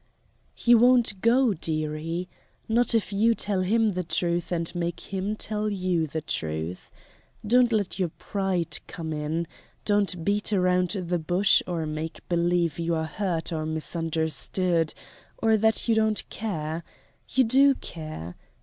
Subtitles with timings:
[0.55, 2.27] "He won't go, dearie
[2.67, 6.89] not if you tell him the truth and make him tell you the truth.
[7.45, 9.45] Don't let your pride come in;
[9.85, 14.95] don't beat around the bush or make believe you are hurt or misunderstood,
[15.37, 16.83] or that you don't care.
[17.29, 18.35] You do care.